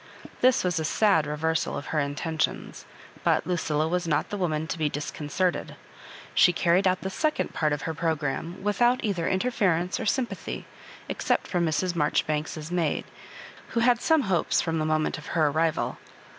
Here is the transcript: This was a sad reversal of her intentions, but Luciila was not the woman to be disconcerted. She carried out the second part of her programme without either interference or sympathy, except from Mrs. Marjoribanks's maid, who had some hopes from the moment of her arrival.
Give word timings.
This 0.39 0.63
was 0.63 0.79
a 0.79 0.83
sad 0.83 1.27
reversal 1.27 1.77
of 1.77 1.85
her 1.93 1.99
intentions, 1.99 2.85
but 3.23 3.45
Luciila 3.45 3.87
was 3.87 4.07
not 4.07 4.31
the 4.31 4.37
woman 4.37 4.65
to 4.65 4.79
be 4.79 4.89
disconcerted. 4.89 5.75
She 6.33 6.51
carried 6.51 6.87
out 6.87 7.01
the 7.01 7.11
second 7.11 7.53
part 7.53 7.71
of 7.71 7.83
her 7.83 7.93
programme 7.93 8.63
without 8.63 9.03
either 9.03 9.27
interference 9.29 9.99
or 9.99 10.07
sympathy, 10.07 10.65
except 11.07 11.45
from 11.45 11.67
Mrs. 11.67 11.95
Marjoribanks's 11.95 12.71
maid, 12.71 13.05
who 13.77 13.81
had 13.81 14.01
some 14.01 14.21
hopes 14.21 14.59
from 14.59 14.79
the 14.79 14.85
moment 14.85 15.19
of 15.19 15.27
her 15.37 15.49
arrival. 15.49 15.99